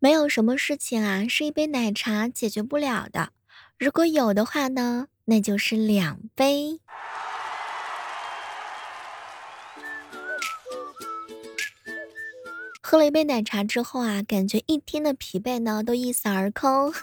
[0.00, 3.30] 没有什么事情啊，是一杯奶茶解决不了的。
[3.76, 6.78] 如果有的话呢，那就是两杯。
[12.80, 16.94] 喝了一杯奶茶之后啊，感觉一天的疲惫呢都一扫而空。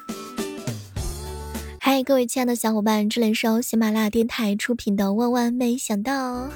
[1.81, 6.47] 嗨，各位亲爱的小伙伴，这里是喜马拉雅电台出品的《万万没想到》，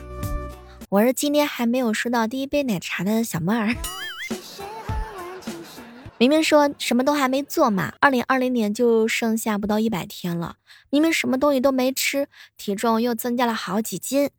[0.87, 3.75] 我是今天还没有收到第一杯奶茶的小妹儿。
[6.19, 10.57] 明明说什么都还没做嘛，二零二零年就剩下不到一百天了。
[10.89, 14.29] 明明什么东西都没吃，体重又增加了好几斤。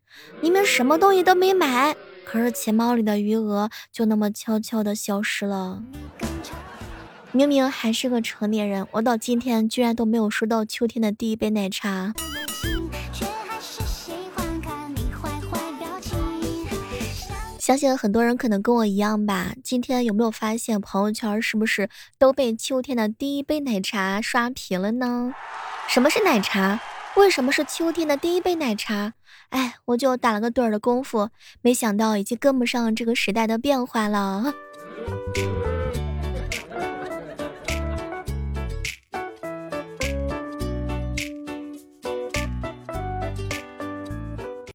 [0.42, 1.96] 明明什么东西都没买，
[2.26, 5.82] 可是钱包里的余额就那么悄悄的消失了。
[7.32, 12.12] 明明还是个成年人，我到今天居然都没有收到秋天的第一杯奶茶。
[17.60, 19.52] 相信很多人可能跟我一样吧。
[19.62, 25.34] 今天有没有发现朋友圈是不是都被秋天的第一杯奶茶刷屏了呢？
[25.86, 26.80] 什么是奶茶？
[27.16, 29.12] 为什么是秋天的第一杯奶茶？
[29.50, 31.28] 哎，我就打了个盹儿的功夫，
[31.60, 34.54] 没想到已经跟不上这个时代的变化了。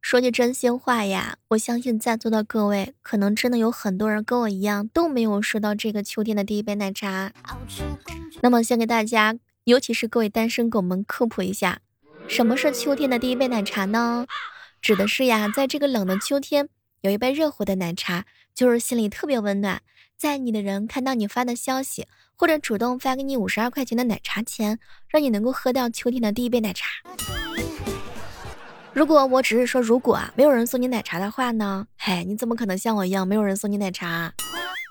[0.08, 7.32] 说句真心话呀，我相信在座的各位，可能真的有很多人跟我一样都没有收到这个秋天的第一杯奶茶。
[8.42, 11.80] 那么，先给大家，尤其是各位单身狗们科普一下，
[12.28, 14.28] 什么是秋天的第一杯奶茶呢？
[14.80, 16.70] 指的是呀，在这个冷的秋天，
[17.02, 19.82] 有一杯热乎的奶茶，就是心里特别温暖。
[20.16, 26.86] 在你的人看到你发的消息，或者主动发给你五十二块钱的奶茶钱，让你能够喝掉秋天的第一杯奶茶。
[28.96, 31.86] 如果我只是说如果啊，没有人送你奶茶的话呢？
[31.98, 34.34] 嘿，你怎么可能像我一样没有人送你奶茶？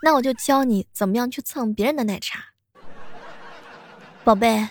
[0.03, 2.39] 那我就教你怎么样去蹭别人的奶茶。
[4.23, 4.69] 宝贝，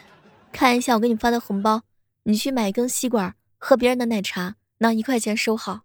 [0.52, 1.82] 看一下我给你发的红包，
[2.26, 5.80] 你去买一根吸管喝别人的奶茶，那一块钱收好。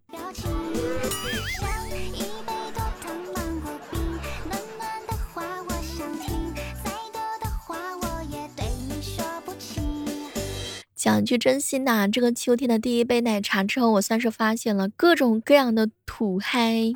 [10.99, 16.93] 讲句真心的，这个秋天的第一杯奶茶之后，我算是发现了各种各样的土嗨。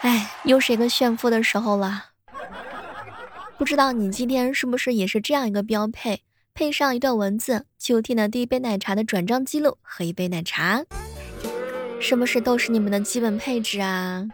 [0.00, 2.06] 哎，又是一个炫富的时候了。
[3.56, 6.22] 不知道你今天是不是也是这样一个标配，
[6.52, 10.84] 配上一段文字：秋天的第一杯奶茶的转账记录和一杯奶茶，
[12.00, 14.26] 是不是都是你们的基本配置啊？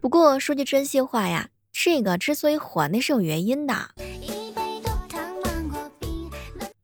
[0.00, 3.90] 不过说句真心话呀，这个之所以火，那是有原因的。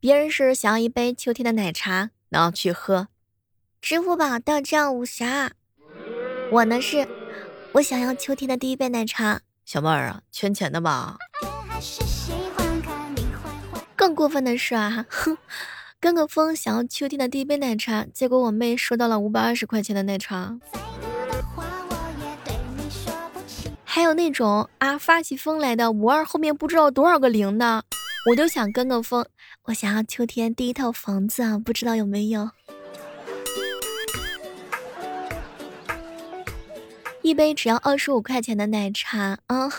[0.05, 3.09] 别人是想要一杯秋天的奶茶，然后去喝。
[3.81, 5.51] 支付宝到账五十二。
[6.53, 7.09] 我呢是，
[7.73, 9.41] 我想要秋天的第一杯奶茶。
[9.65, 11.17] 小妹儿啊，圈钱的吧？
[13.97, 15.39] 更过分的是啊，哼，
[15.99, 20.59] 跟个风想要秋天的第一杯奶茶，结果我妹收到了五百二十块钱的奶茶。
[23.83, 27.87] 还有那种啊，发起疯来的五二后面不知道多少个零的。
[28.31, 29.27] 我就想跟个风，
[29.67, 32.51] 我想要秋天第一套房子啊，不知道有没有？
[37.23, 39.71] 一杯只要二十五块钱的奶茶啊，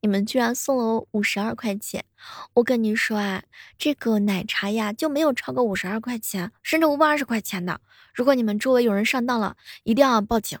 [0.00, 2.06] 你们居然送了我五十二块钱！
[2.54, 3.42] 我跟你说啊，
[3.76, 7.82] 这个奶茶呀就没有超过五十二块钱，甚至五百二十块钱的。
[8.14, 10.58] 如果你们周围有人上当了，一定要报警，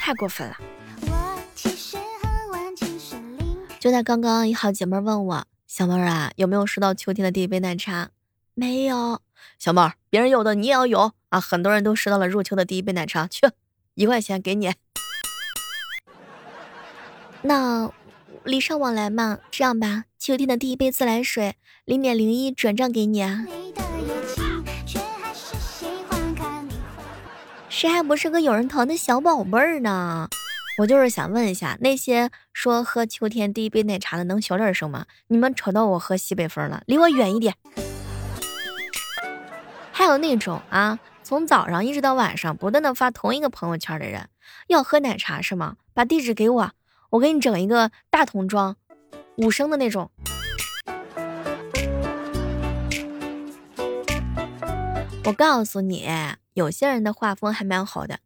[0.00, 0.56] 太过分了！
[3.78, 5.46] 就在刚刚，一好姐妹问我。
[5.70, 8.08] 小妹儿啊，有没有收到秋天的第一杯奶茶？
[8.54, 9.20] 没有。
[9.56, 11.40] 小妹儿，别人有的你也要有啊！
[11.40, 13.48] 很多人都收到了入秋的第一杯奶茶，去，
[13.94, 14.74] 一块钱给你。
[17.42, 17.88] 那
[18.42, 21.54] 礼尚往来嘛，这样吧，秋天的第一杯自来水，
[21.84, 23.46] 零点零一转账给你啊。
[27.68, 30.28] 谁还不是个有人疼的小宝贝儿呢？
[30.80, 35.04] 我就是想问一下，那些说喝秋天第一杯奶茶的能小点声吗？
[35.26, 37.54] 你们吵到我喝西北风了，离我远一点。
[39.92, 44.30] 还有那种啊，从早上一直到晚上不断的发同一个朋友圈的人，
[44.68, 45.76] 要喝奶茶是吗？
[45.92, 46.70] 把地址给我，
[47.10, 48.74] 我给你整一个大桶装，
[49.36, 50.10] 五升的那种。
[55.26, 56.08] 我告诉你，
[56.54, 58.20] 有些人的画风还蛮好的。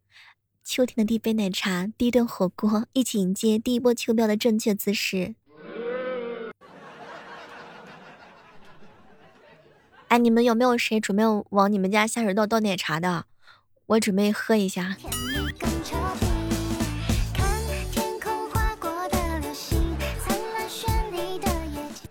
[0.67, 5.35] 秋天的第一杯奶茶，第一顿火锅，一起迎接第一波秋膘的正确姿势。
[10.07, 13.25] 哎，你们有没有谁准备往你们家下水道倒奶茶的？
[13.85, 14.97] 我准备喝一下。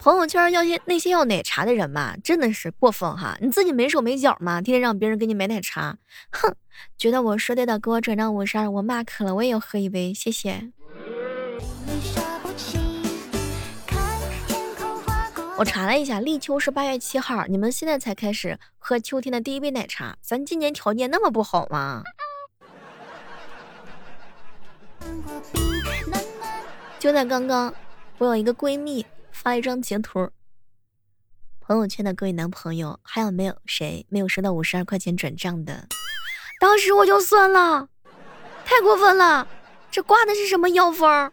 [0.04, 3.38] 朋友圈要些那些要奶茶的人嘛，真的是过分哈！
[3.40, 5.96] 你自己没手没脚嘛，天天让别人给你买奶茶，
[6.30, 6.54] 哼！
[6.98, 10.70] 觉得我说对的，给我转账五十二，我骂渴了，我也要喝一杯，谢谢。
[15.56, 22.02] 我查了一下，立秋是八月七号，你们现在才开始喝秋天的第一杯奶茶，咱今年条件那么不好吗？
[26.98, 27.74] 就在刚刚，
[28.18, 29.06] 我有一个闺蜜。
[29.44, 30.30] 发一张截图，
[31.60, 35.86] 朋友圈的各位男朋友，还有没有谁没有收到五十二块钱转账的？
[36.58, 37.86] 当时我就算了，
[38.64, 39.46] 太过分了，
[39.90, 41.30] 这挂的是什么妖风？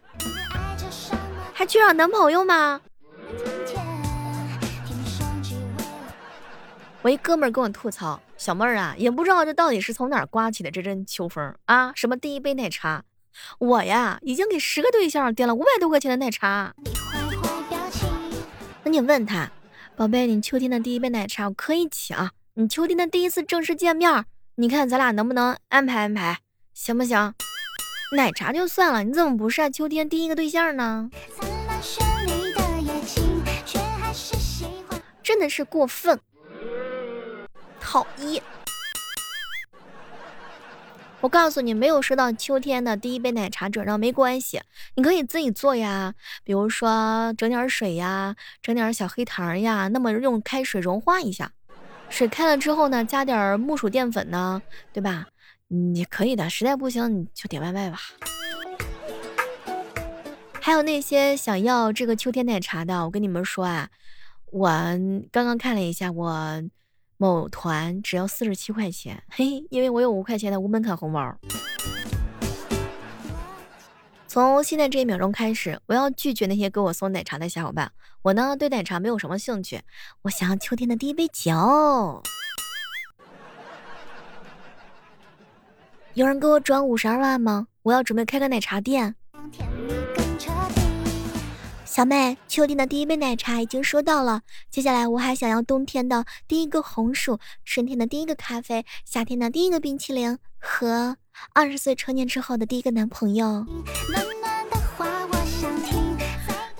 [1.54, 2.82] 还去找男朋友吗？
[7.02, 11.94] 我一哥们儿跟我吐槽，小妹儿啊，也不知道这到底是从哪儿刮起的这阵秋风啊？
[11.96, 13.06] 什么第一杯奶茶，
[13.58, 16.76] 我呀已经给十个对象点了五百多块钱的奶茶。
[18.92, 19.50] 你问他，
[19.96, 22.14] 宝贝，你秋天的第一杯奶茶我可以请。
[22.56, 26.40] 你秋天的第一次正式见面，你看咱俩能不能安排安排，
[26.74, 27.34] 行不行？
[28.18, 31.10] 奶茶就算了，你怎么不是秋天第一个对象呢？
[35.24, 36.20] 真的是过分，
[37.80, 38.44] 讨厌。
[41.22, 44.60] 我告诉你，没有收到秋天的第一杯奶茶转账没关系，
[44.96, 46.16] 你可以自己做呀。
[46.44, 51.52] 比如说整点水呀，整点小黑糖呀，那么用开水融化一下，
[52.10, 54.60] 水开了之后呢，加点木薯淀粉呢，
[54.92, 55.28] 对吧？
[55.68, 58.00] 你可以的，实在不行你就点外卖吧。
[60.60, 63.90] 还有那些想要这个秋天奶茶的，我跟你们说啊，
[64.52, 64.68] 我
[65.32, 66.64] 刚刚看了一下我。
[67.22, 71.38] 某团只要四十七块钱，嘿，因为我有五块钱的无门槛红包。
[74.28, 77.92] 从现在这一秒钟开始，我要拒绝那些给我送奶茶的小伙伴。
[78.24, 79.80] 我呢，对奶茶没有什么兴趣，
[80.24, 82.24] 我想要秋天的第一杯酒。
[86.16, 87.68] 有人给我转五十二万吗？
[87.84, 89.14] 我要准备开个奶茶店。
[91.92, 101.18] 小妹，秋天的第一杯奶茶已经收到了，接下来我还想要冬天的第一个红薯，春天的第一个咖啡，夏天的第一个冰淇淋和
[101.54, 103.66] 二十岁成年之后的第一个男朋友。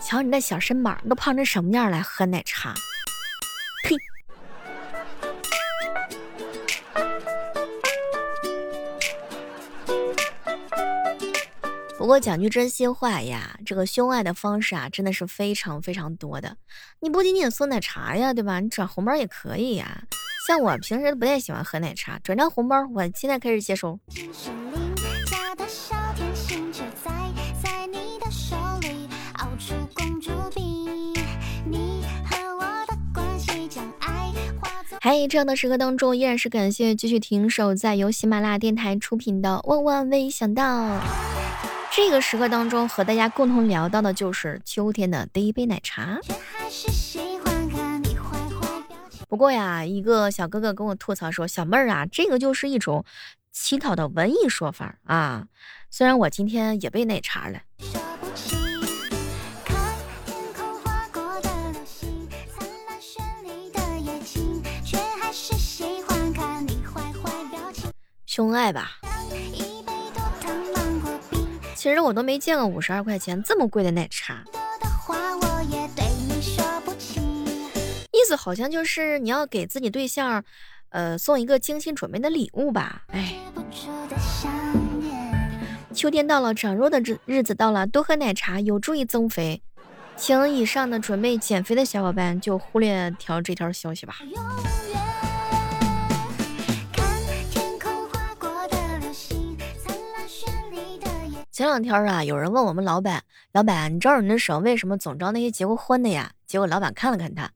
[0.02, 2.74] 瞧你那小身板，都胖成什么样来喝奶茶？
[12.02, 16.58] 不过讲句真心话呀，这个秀爱的方式啊，真的是非常非常多的。
[17.00, 18.60] 你不仅仅送奶茶呀，对吧？
[18.60, 20.02] 你转红包也可以呀。
[20.48, 24.00] 像我平时不太喜欢喝奶茶，转账红包，我现在开始接收。
[35.00, 40.64] 嗨，这样的时刻当中，依然是感谢继续停手在由喜马拉雅电台出品的《万万没想到》。
[41.94, 46.20] 这个时刻当中，和大家共同聊到的就是秋天的第一杯奶茶。
[49.28, 53.04] 不过呀，一个小哥哥跟我吐槽说：“小妹儿啊，这个就是一种
[53.52, 55.48] 乞讨的文艺说法啊。”
[55.92, 57.60] 虽然我今天也被奶茶了。
[68.26, 68.92] 兄爱吧。
[71.82, 74.44] 其实我都没见过五十二块钱这么贵的奶茶，
[78.12, 80.44] 意思好像就是你要给自己对象，
[80.90, 83.02] 呃，送一个精心准备的礼物吧。
[83.08, 83.34] 哎，
[85.92, 89.64] 秋天到了，长肉的日日子到了，多喝奶茶有助于增肥，
[90.16, 94.18] 请以上的准备减肥的小伙伴就忽略条这条消息吧。
[101.52, 107.52] 前两天啊，有人问我们老板：“老板，你招人的时候为什么总招那些结过婚的呀？”结果老板看了看他，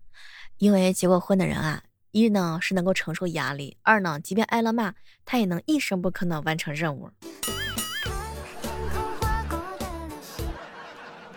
[0.58, 7.10] 因为结过婚的人啊，一呢是能够承受压力，二呢即便挨了骂，他也能一声不吭的完成任务。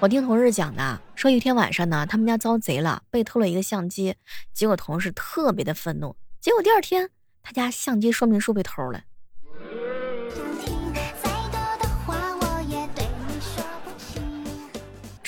[0.01, 4.17] 我听同事讲的，说一天晚上呢，他们家遭贼了，被偷了一个相机，
[4.53, 7.09] 结果同事特别的愤怒，结果第二天
[7.41, 9.03] 他家相机说明书被偷了。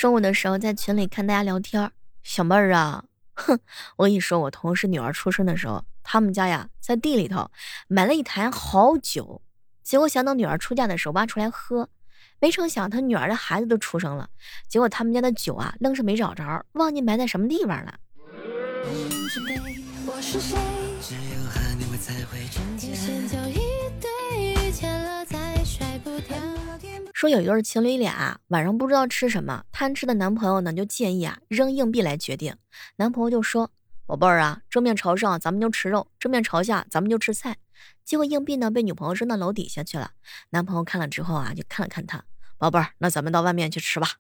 [0.00, 1.92] 中午的时候在群里看大家聊天，
[2.23, 3.04] 小妹儿啊，
[3.35, 3.61] 哼，
[3.99, 7.50] 我跟你说，我同事女儿出生的时候，他们家呀在地里头
[7.87, 9.42] 买了一坛好酒，
[9.83, 11.90] 结果想等女儿出嫁的时候挖出来喝，
[12.40, 14.30] 没成想他女儿的孩子都出生了，
[14.66, 17.99] 结果他们家的酒啊，愣是没找着，忘记埋在什么地方了。
[27.21, 32.57] 说有一对情侣俩晚上不知道吃什么，贪吃的男朋友呢就建议啊扔硬币来决定。
[32.97, 33.71] 男朋友就说
[34.09, 37.59] ：“宝贝儿啊，正面朝上咱们就吃肉，正面朝下咱们就吃菜。”
[38.07, 40.12] 结果硬币呢被女朋友扔到楼底下去了。
[40.49, 42.25] 男朋友看了之后啊就看了看他，
[42.57, 44.12] 宝贝儿，那咱们到外面去吃吧。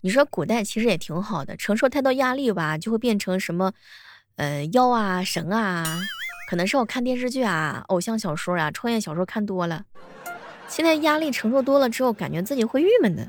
[0.00, 3.74] 你说古代其实也挺好的，承受太多压力吧，就会变成什么？
[4.36, 5.82] 呃，妖啊，神啊，
[6.50, 9.86] 可能是我看电视剧啊、偶像小说啊、创业小说看多了，
[10.68, 13.26] 现在压力承受多了之后，感觉自己会郁闷的。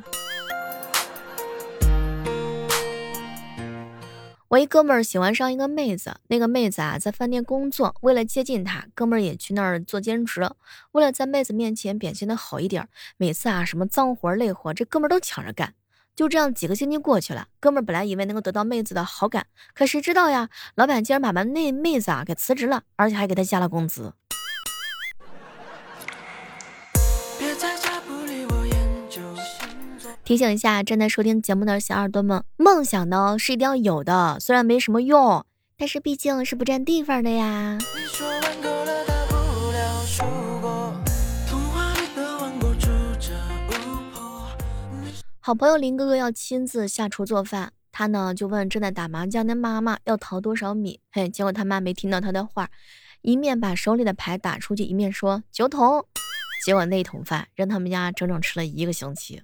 [4.49, 10.49] 我一哥们儿喜欢上一个妹子，那个妹子啊在饭店工作，为了接近她，哥们儿也去那儿做兼职，
[10.91, 12.85] 为了在妹子面前表现的好一点，
[13.15, 15.73] 每次啊什么脏活累活，这哥们儿都抢着干。
[16.17, 19.45] 就这样几个星期过去了，哥们儿本来以为能够得到妹子的好感，
[19.75, 24.11] 可谁知道呀，老板竟然把那妹子啊给辞职了，而且还给他加了工资。
[30.23, 35.45] 提醒一下正在收听节目的小耳朵们，梦想呢是一定要有的，虽然没什么用，
[35.77, 37.77] 但是毕竟是不占地方的呀。
[45.47, 50.99] 好朋友林哥哥要亲自下厨做饭，他呢就问正在打麻将的妈妈要淘多少米。
[51.09, 52.69] 嘿，结果他妈没听到他的话，
[53.21, 56.05] 一面把手里的牌打出去，一面说九桶。
[56.65, 59.41] 结果那桶饭让他们家整整吃了一个星期。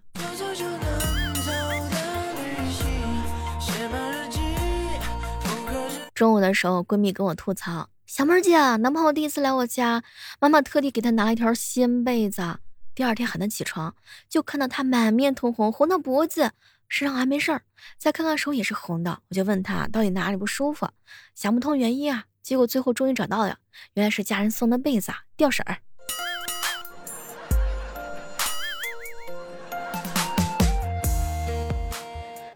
[6.13, 10.03] 中午的时候，闺蜜跟我吐槽：“小妹儿姐，男朋友第一次来我家，
[10.41, 12.57] 妈妈特地给他拿了一条新被子。”
[12.95, 13.95] 第二天喊他起床，
[14.29, 16.51] 就看到他满面通红，红到脖子，
[16.87, 17.63] 身上还没事儿。
[17.97, 20.87] 再看看手也是红的，我就问他到底哪里不舒服，
[21.33, 22.25] 想不通原因啊。
[22.43, 23.57] 结果最后终于找到了，
[23.93, 25.77] 原来是家人送的被子啊掉色儿。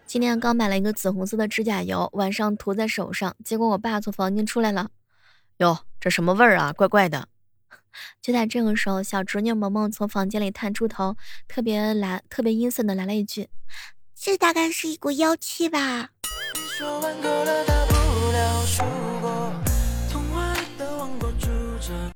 [0.06, 4.90] 今天刚买了一个紫红色的指甲油，晚上涂在手上，结果我爸从房间出来了，
[5.56, 6.72] 哟，这什么味儿啊？
[6.72, 7.28] 怪怪的。
[8.20, 13.48] 就在这个时候，小侄女萌萌从房间里探出头，特别蓝、特别阴森的来了一句
[14.14, 16.10] ：“这大概是一股妖气吧。”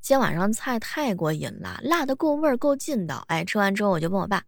[0.01, 3.25] 今天晚上菜太过瘾了，辣的够味儿、够劲道。
[3.29, 4.43] 哎，吃完之后我就问我爸：“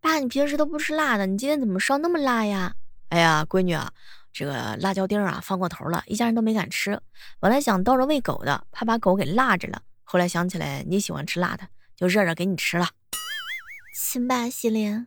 [0.00, 2.72] 爸，你平时都不吃辣的，你今天怎么烧那么辣呀？”
[3.10, 3.92] 哎呀，闺女啊，
[4.32, 6.98] 这个辣椒丁啊放过头了，一家人都没敢吃。
[7.38, 9.82] 本来想倒着喂狗的，怕把狗给辣着了。
[10.12, 12.88] 后来想起来你喜欢吃辣的，就热热给你吃了。
[13.94, 15.06] 行吧，西莲。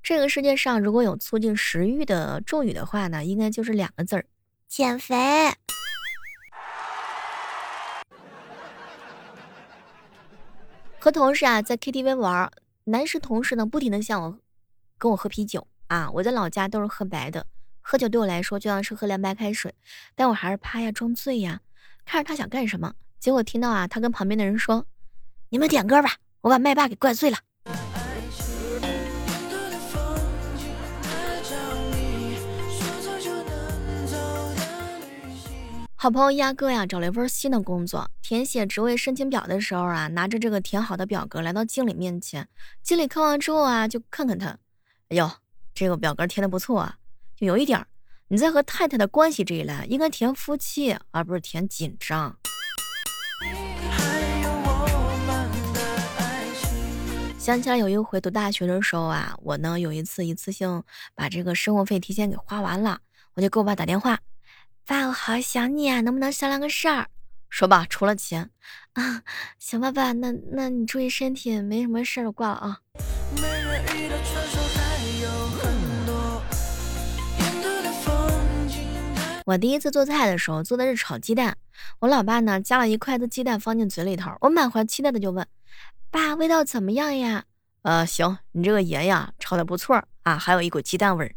[0.00, 4.24] 这个世界上如果有促进食欲的咒语的话呢，应该就是两个字儿：
[4.68, 5.16] 减肥。
[11.00, 12.48] 和同事啊在 KTV 玩，
[12.84, 14.38] 男士同事呢不停的向我
[14.96, 15.66] 跟我喝啤酒。
[15.88, 17.46] 啊，我在老家都是喝白的，
[17.80, 19.74] 喝酒对我来说就像是喝凉白开水，
[20.14, 21.60] 但我还是趴下装醉呀。
[22.04, 24.86] 看着他想干什么，结果听到啊，他跟旁边的人说
[25.48, 27.38] ：“你们点歌吧，我把麦霸给灌醉了。”
[36.00, 42.46] 好朋友鸭哥呀，找了一份新的工作，填写职位申请表的时候啊，拿着这个填好的表格来到经理面前，
[42.82, 44.58] 经理看完之后啊，就看看他，
[45.08, 45.30] 哎呦。
[45.78, 46.96] 这个表格填的不错啊，
[47.36, 47.86] 就有一点，
[48.26, 52.36] 你在和太太的关系这一栏应该填夫妻，而不是填紧张。
[57.38, 60.82] 想起来有一回读大学的时候啊，我呢有一次一次性
[61.14, 62.98] 把这个生活费提前给花完了，
[63.34, 64.18] 我就给我爸打电话，
[64.84, 67.06] 爸，我好想你啊，能不能商量个事儿？
[67.48, 68.50] 说吧，除了钱
[68.94, 69.22] 啊，
[69.60, 72.80] 行吧，爸，那那你注意身体，没什么事儿，就挂了啊。
[79.48, 81.56] 我第一次做菜的时候做的是炒鸡蛋，
[82.00, 85.46] 我老爸呢夹了一筷子鸡蛋放进嘴里头，我满怀期待的就问
[86.12, 87.46] ：“爸，味道怎么样呀
[87.80, 91.34] ？”“呃，行，你这个盐呀炒的不错啊，还有一股鸡蛋味儿。”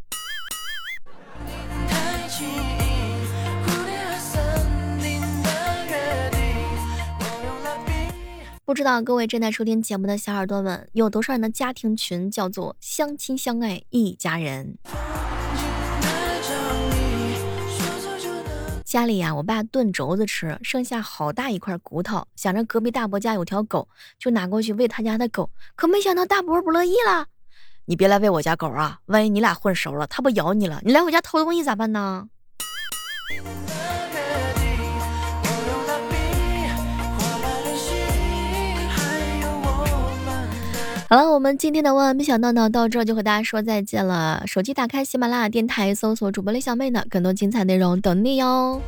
[8.65, 14.77] 不不知道各位正在收听节目的小耳朵们，有多少人的家庭群叫做相亲相爱一家人？
[18.91, 23.88] 家里呀，我爸炖肘子吃，剩下好大一块骨头，想着隔壁大伯家有条狗，
[24.19, 27.25] 就拿过去喂他家的狗，可没想到大伯不乐意了。
[27.86, 29.00] 你别来喂我家狗啊！
[29.05, 32.27] 万一你俩混熟了，他不咬你了，你来我家偷东西咋办呢？
[41.12, 44.41] 好了，我们今天的万万没想到呢，到这儿就和大家说再见了。
[44.48, 48.82] 手机打开喜马拉雅电台，搜索主播李小妹呢，更多精彩内容等你哟。